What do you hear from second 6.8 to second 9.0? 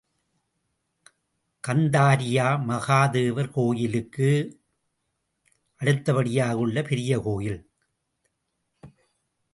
பெரிய கோயில் இதுதான்.